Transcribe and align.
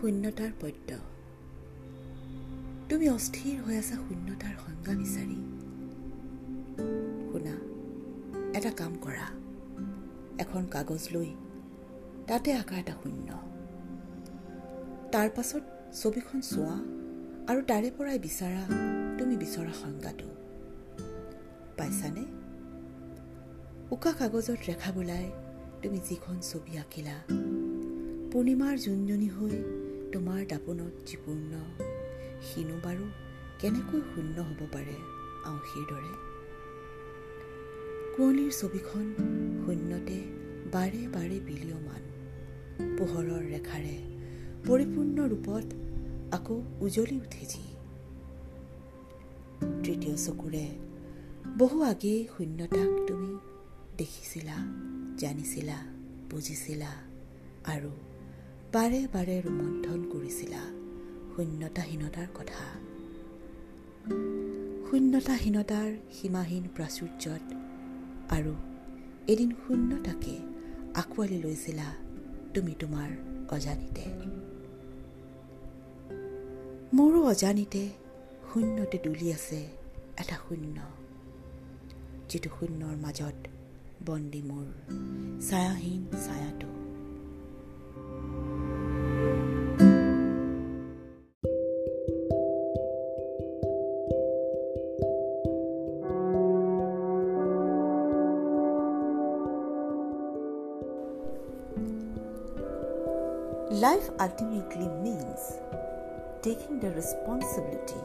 শূন্যতাৰ 0.00 0.50
পদ্য। 0.60 0.96
তুমি 2.88 3.08
অস্থিৰ 3.08 3.60
হৈ 3.62 3.76
আছা 3.76 3.94
শূন্যতাৰ 3.94 4.54
সংজ্ঞা 4.66 4.94
বিচাৰি। 4.94 5.36
শুনা 7.32 7.54
এটা 8.58 8.70
কাম 8.70 8.94
কৰা। 9.00 9.26
এখন 10.38 10.66
কাগজ 10.66 11.08
লৈ 11.12 11.26
তাতে 12.26 12.52
আঁকা 12.52 12.76
এটা 12.76 12.92
শূন্য। 13.02 13.28
তাৰ 15.12 15.28
পাছত 15.36 15.62
ছবিখন 15.92 16.40
চোৱা 16.40 16.74
আৰু 17.52 17.62
তাৰে 17.62 17.90
পৰাই 17.98 18.18
বিচাৰা 18.18 18.62
তুমি 19.18 19.36
বিচৰা 19.36 19.72
সংজ্ঞাটো। 19.72 20.26
পাইছানে? 21.76 22.24
উকা 23.90 24.12
কাগজত 24.12 24.56
ৰেখা 24.68 24.92
বোলাই 24.92 25.30
তুমি 25.82 25.98
যিখন 26.08 26.40
ছবি 26.40 26.78
আঁকিলা 26.78 27.20
পূৰ্ণিমাৰ 28.32 28.78
জোনজনী 28.78 29.28
হৈ 29.28 29.79
তোমাৰ 30.12 30.46
দাপোনত 30.46 30.92
যিপূৰ্ণ 31.06 31.52
সিনো 32.42 32.76
বাৰু 32.84 33.04
কেনেকৈ 33.58 34.00
শূন্য 34.00 34.36
হ'ব 34.40 34.60
পাৰে 34.72 34.96
আউসীৰ 35.44 35.84
দৰে? 35.90 36.12
কুঁৱলীৰ 38.16 38.52
ছবিখন 38.52 39.04
শূন্যতে 39.66 40.18
বাৰে 40.72 41.02
বাৰে 41.08 41.40
বিলীয়মান। 41.40 42.02
পোহৰৰ 42.98 43.42
ৰেখাৰে 43.52 43.96
পৰিপূৰ্ণ 44.66 45.16
ৰূপত 45.28 45.66
আকৌ 46.34 46.62
উজলি 46.80 47.16
উঠে 47.16 47.46
যি। 47.46 47.62
তৃতীয় 49.84 50.16
চকুৰে 50.16 50.66
বহু 51.58 51.82
আগেয়ে 51.82 52.28
শূন্যতাক 52.36 52.90
তুমি 53.06 53.38
দেখিছিলা 53.98 54.56
জানিছিলা 55.16 55.78
বুজিছিলা 56.30 56.90
আৰু 57.64 57.90
বাৰে 58.72 59.08
বাৰে 59.12 59.42
ৰোমন্থন 59.42 60.02
কৰিছিলা 60.12 60.60
শূন্যতাহীনতাৰ 61.36 62.26
কথা। 62.34 62.66
শূন্যতাহীনতাৰ 64.90 65.88
সীমাহীন 66.12 66.64
প্ৰাচুৰ্যত 66.76 67.44
আৰু 68.30 68.54
এদিন 69.26 69.50
শূন্যতাকে 69.66 70.34
আঁকোৱালি 70.94 71.42
লৈছিলা 71.42 71.88
তুমি 72.54 72.74
তোমাৰ 72.80 73.10
অজানিতে। 73.50 74.04
মোৰো 76.96 77.20
অজানিতে 77.22 77.88
শূন্যতে 78.52 78.98
দুলি 79.04 79.32
আছে 79.32 79.60
এটা 80.18 80.36
শূন্য 80.48 80.76
যিটো 82.28 82.50
শূন্যৰ 82.58 82.96
মাজত 82.96 83.38
বন্দী 84.06 84.42
মোৰ 84.42 84.66
ছায়াহীন 85.40 86.06
ছায়াটো। 86.26 86.79
Life 103.70 104.10
ultimately 104.18 104.88
means 104.88 105.60
taking 106.42 106.80
the 106.80 106.90
responsibility 106.90 108.02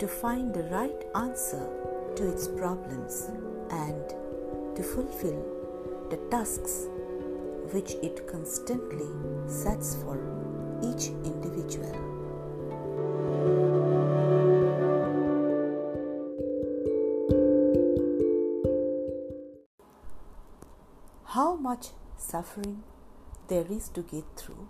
to 0.00 0.08
find 0.08 0.52
the 0.52 0.64
right 0.64 1.04
answer 1.14 1.70
to 2.16 2.28
its 2.28 2.48
problems 2.48 3.30
and 3.70 4.08
to 4.74 4.82
fulfill 4.82 5.40
the 6.10 6.16
tasks 6.32 6.88
which 7.70 7.92
it 8.02 8.26
constantly 8.26 9.06
sets 9.46 9.94
for 10.02 10.18
each 10.82 11.10
individual. 11.22 11.94
How 21.22 21.54
much 21.54 21.90
suffering 22.16 22.82
there 23.48 23.66
is 23.70 23.88
to 23.90 24.02
get 24.02 24.24
through? 24.36 24.68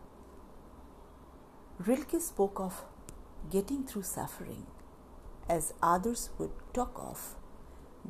Rilke 1.78 2.20
spoke 2.20 2.60
of 2.60 2.84
getting 3.50 3.84
through 3.84 4.02
suffering 4.02 4.66
as 5.48 5.74
others 5.82 6.30
would 6.38 6.52
talk 6.72 6.92
of 6.96 7.36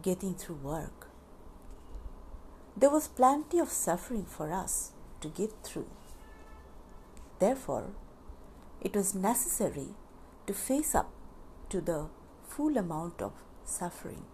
getting 0.03 0.34
through 0.34 0.56
work. 0.56 1.09
There 2.77 2.91
was 2.91 3.09
plenty 3.09 3.59
of 3.59 3.71
suffering 3.71 4.25
for 4.25 4.53
us 4.53 4.93
to 5.21 5.28
get 5.28 5.53
through. 5.62 5.91
Therefore, 7.38 7.91
it 8.81 8.94
was 8.94 9.15
necessary 9.15 9.88
to 10.47 10.54
face 10.54 10.94
up 10.94 11.10
to 11.71 11.81
the 11.81 12.09
full 12.47 12.77
amount 12.77 13.21
of 13.21 13.33
suffering, 13.65 14.25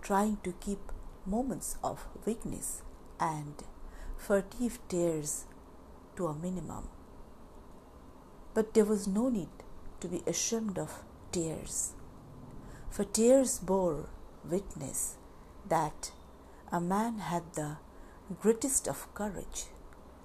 trying 0.00 0.38
to 0.44 0.52
keep 0.52 0.92
moments 1.26 1.76
of 1.82 2.06
weakness 2.24 2.82
and 3.18 3.64
furtive 4.18 4.78
tears 4.88 5.44
to 6.16 6.26
a 6.26 6.34
minimum. 6.34 6.88
But 8.52 8.74
there 8.74 8.84
was 8.84 9.06
no 9.06 9.28
need 9.28 9.48
to 10.00 10.08
be 10.08 10.22
ashamed 10.26 10.78
of 10.78 11.04
tears, 11.32 11.92
for 12.90 13.04
tears 13.04 13.58
bore 13.58 14.08
witness 14.44 15.16
that 15.68 16.12
a 16.70 16.80
man 16.80 17.18
had 17.18 17.54
the 17.54 17.76
greatest 18.40 18.88
of 18.88 19.12
courage, 19.14 19.66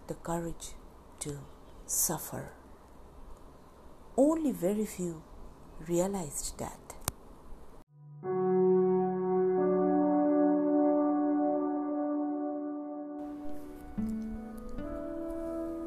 the 0.07 0.15
courage 0.15 0.71
to 1.19 1.39
suffer. 1.85 2.51
Only 4.17 4.51
very 4.51 4.85
few 4.85 5.23
realized 5.87 6.57
that. 6.59 7.02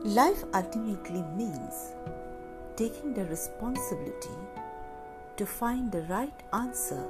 Life 0.06 0.44
ultimately 0.54 1.24
means 1.36 1.92
taking 2.76 3.12
the 3.12 3.24
responsibility 3.24 4.38
to 5.36 5.44
find 5.44 5.90
the 5.90 6.02
right 6.02 6.42
answer 6.52 7.04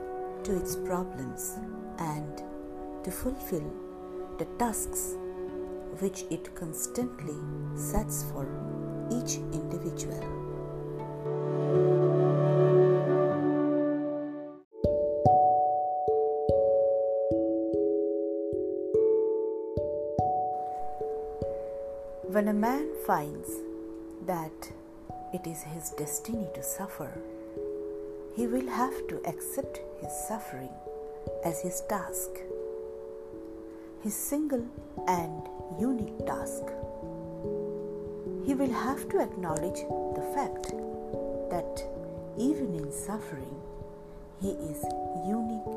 to 0.45 0.57
its 0.57 0.77
problems 0.77 1.59
and 1.99 2.43
to 3.05 3.11
fulfill 3.11 3.71
the 4.39 4.47
tasks 4.59 5.15
which 5.99 6.25
it 6.31 6.55
constantly 6.55 7.37
sets 7.77 8.25
for 8.33 8.49
each 9.13 9.35
individual. 9.53 10.46
When 22.29 22.49
a 22.49 22.53
man 22.53 22.89
finds 23.07 23.49
that 24.27 24.73
it 25.33 25.47
is 25.47 25.63
his 25.63 25.91
destiny 25.91 26.49
to 26.55 26.63
suffer, 26.63 27.13
he 28.35 28.49
will 28.49 28.69
have 28.69 29.07
to 29.07 29.23
accept 29.25 29.81
his 30.01 30.11
suffering 30.27 30.71
as 31.45 31.61
his 31.61 31.83
task, 31.89 32.31
his 34.03 34.17
single 34.17 34.67
and 35.07 35.49
unique 35.79 36.19
task. 36.27 36.65
He 38.45 38.55
will 38.55 38.73
have 38.73 39.09
to 39.11 39.21
acknowledge 39.21 39.87
the 40.17 40.27
fact 40.35 40.73
that 41.51 41.87
even 42.37 42.75
in 42.75 42.91
suffering, 42.91 43.55
he 44.43 44.51
is 44.51 44.83
unique 45.29 45.75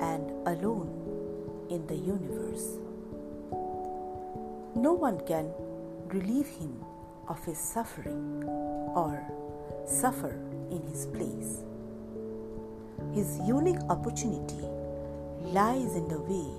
and 0.00 0.32
alone 0.48 0.90
in 1.70 1.86
the 1.86 1.96
universe. 1.96 2.78
No 4.74 4.94
one 4.94 5.20
can 5.26 5.52
relieve 6.11 6.47
him 6.47 6.73
of 7.27 7.43
his 7.45 7.57
suffering 7.57 8.43
or 8.95 9.13
suffer 9.85 10.35
in 10.71 10.81
his 10.91 11.05
place. 11.07 11.63
His 13.13 13.39
unique 13.47 13.83
opportunity 13.89 14.63
lies 15.53 15.95
in 15.95 16.07
the 16.07 16.21
way 16.21 16.49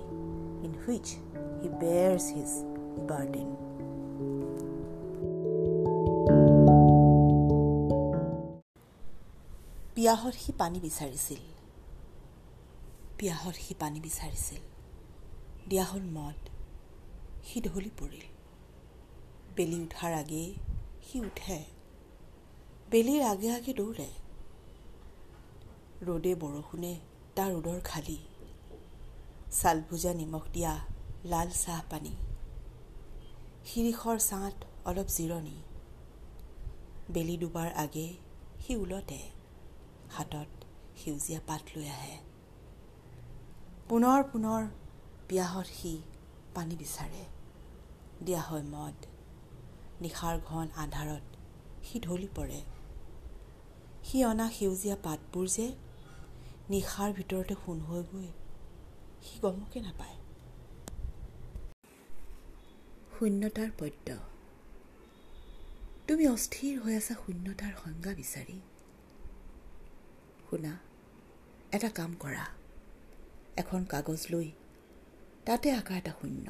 in 0.65 0.73
which 0.87 1.09
he 1.61 1.67
bears 1.81 2.25
his 2.29 2.51
burden. 3.09 3.49
পিয়াহত 9.95 10.35
সি 10.43 10.51
পানী 10.61 10.79
বিচাৰিছিল 10.85 11.41
পিয়াহত 13.17 13.55
সি 13.65 13.73
পানী 13.81 13.99
বিচাৰিছিল 14.07 14.61
দিয়া 15.69 15.85
হ'ল 15.89 16.05
মদ 16.17 16.39
সি 17.47 17.57
ঢলি 17.65 17.91
পৰিল 17.99 18.32
বেলি 19.56 19.76
উঠাৰ 19.80 20.12
আগেয়ে 20.12 20.54
সি 21.02 21.20
উঠে। 21.20 21.64
বেলিৰ 22.90 23.22
আগে 23.22 23.50
আগে 23.50 23.72
দৌৰে। 23.72 24.06
ৰ'দে 26.02 26.34
বৰষুণে 26.34 27.00
তাৰ 27.36 27.50
ৰ'দৰ 27.54 27.80
খালী। 27.84 28.18
ছালভুজা 29.52 30.14
নিমখ 30.14 30.44
দিয়া 30.52 30.80
লাল 31.24 31.50
চাহ 31.50 31.80
পানী। 31.90 32.14
শিৰিষৰ 33.64 34.18
ছাঁত 34.18 34.54
অলপ 34.84 35.06
জিৰণি। 35.06 35.56
বেলি 37.10 37.36
ডুবাৰ 37.36 37.70
আগে 37.74 38.06
সি 38.66 38.76
ওলতে 38.76 39.20
হাতত 40.10 40.50
সেউজীয়া 40.96 41.40
পাত 41.46 41.62
লৈ 41.76 41.88
আহে। 41.88 42.18
পুনৰ 43.88 44.22
পুনৰ 44.22 44.62
পিয়াহত 45.28 45.66
সি 45.66 46.02
পানী 46.54 46.76
বিচাৰে। 46.76 47.24
দিয়া 48.24 48.40
হয় 48.40 48.62
মদ। 48.62 49.13
নিশাৰ 50.04 50.36
ঘন 50.46 50.66
আন্ধাৰত 50.76 51.24
সি 51.86 52.00
ঢলি 52.00 52.28
পৰে। 52.36 52.60
সি 54.04 54.18
অনা 54.24 54.46
সেউজীয়া 54.50 54.96
পাতবোৰ 55.04 55.46
যে 55.56 55.66
নিশাৰ 56.70 57.10
ভিতৰতে 57.12 57.54
সোণ 57.62 57.78
হৈ 57.80 58.02
গৈ 58.12 58.28
সি 59.22 59.34
গমকে 59.42 59.80
নাপায়। 59.80 60.16
শূন্যতাৰ 63.14 63.70
পদ্য। 63.78 64.08
তুমি 66.08 66.24
অস্থিৰ 66.28 66.74
হৈ 66.80 66.94
আছা 66.96 67.14
শূন্যতাৰ 67.14 67.72
সংজ্ঞা 67.84 68.12
বিচাৰি। 68.14 68.58
শুনা 70.50 70.72
এটা 71.72 71.88
কাম 71.88 72.10
কৰা। 72.20 72.44
এখন 73.56 73.84
কাগজ 73.84 74.20
লৈ 74.30 74.48
তাতে 75.46 75.68
আঁকা 75.70 75.94
এটা 75.96 76.12
শূন্য। 76.20 76.46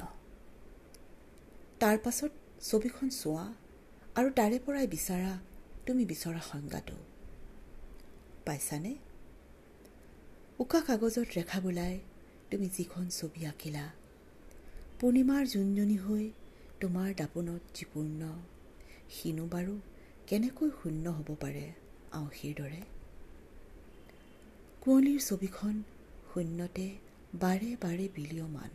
তাৰ 1.80 1.96
পাছত 2.04 2.32
ছবিখন 2.62 3.08
চোৱা 3.08 3.54
আৰু 4.14 4.30
তাৰে 4.30 4.58
পৰাই 4.58 4.86
বিচাৰা 4.86 5.38
তুমি 5.86 6.04
বিচৰা 6.04 6.40
সংজ্ঞাটো। 6.40 6.96
পাইছানে? 8.46 8.94
উকা 10.58 10.80
কাগজত 10.80 11.28
ৰেখা 11.36 11.60
বোলাই 11.60 11.98
তুমি 12.50 12.68
যিখন 12.68 13.08
ছবি 13.08 13.46
আঁকিলা 13.46 13.90
পূৰ্ণিমাৰ 15.00 15.46
জোনজনী 15.46 15.96
হৈ 15.96 16.30
তোমাৰ 16.80 17.14
দাপোনত 17.14 17.62
যিপূৰ্ণ 17.74 18.20
সিনো 19.10 19.46
বাৰু 19.46 19.78
কেনেকৈ 20.26 20.70
শূন্য 20.82 21.10
হ'ব 21.10 21.28
পাৰে 21.40 21.72
আওঁসীৰ 22.12 22.54
দৰে? 22.54 22.82
কুঁৱলীৰ 24.80 25.20
ছবিখন 25.20 25.82
শূন্যতে 26.32 26.98
বাৰে 27.34 27.76
বাৰে 27.82 28.08
বিলীয়মান। 28.16 28.70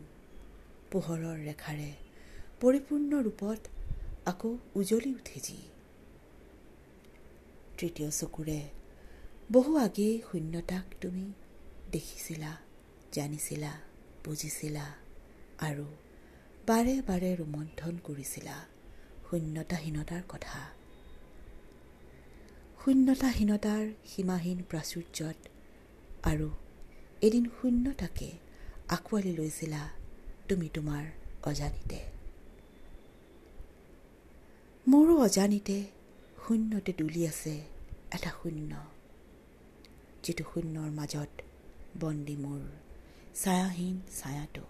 পোহৰৰ 0.92 1.38
ৰেখাৰে 1.38 1.92
পৰিপূৰ্ণ 2.62 3.10
ৰূপত 3.26 3.60
আকৌ 4.30 4.50
উজলি 4.76 5.10
উঠে 5.14 5.38
যি 5.46 5.58
তৃতীয় 7.78 8.10
চকুৰে 8.10 8.60
বহু 9.52 9.72
আগেয়ে 9.76 10.14
শূন্যতাক 10.28 10.84
তুমি 11.00 11.24
দেখিছিলা 11.92 12.52
জানিছিলা 13.12 13.72
বুজিছিলা 14.24 14.86
আৰু 15.68 15.86
বাৰে 16.66 16.94
বাৰে 17.08 17.30
ৰোমন্থন 17.40 17.94
কৰিছিলা 18.06 18.56
শূন্যতাহীনতাৰ 19.30 20.22
কথা। 20.28 20.60
শূন্যতাহীনতাৰ 22.84 23.84
সীমাহীন 24.12 24.58
প্ৰাচুৰ্যত 24.70 25.38
আৰু 26.22 26.48
এদিন 27.20 27.44
শূন্যতাকে 27.56 28.30
আঁকোৱালি 28.96 29.32
লৈছিলা 29.36 29.82
তুমি 30.48 30.68
তোমাৰ 30.74 31.04
অজানিতে। 31.50 32.19
মোৰো 34.90 35.14
অজানিতে 35.18 35.76
শূন্যতে 36.42 36.92
তুলি 36.92 37.22
আছে 37.26 37.54
এটা 38.10 38.30
শূন্য 38.38 38.72
যিটো 40.24 40.44
শূন্যৰ 40.52 40.90
মাজত 40.90 41.32
বন্দী 42.00 42.36
মোৰ 42.36 42.62
ছায়াহীন 43.34 43.96
ছায়াটো। 44.18 44.64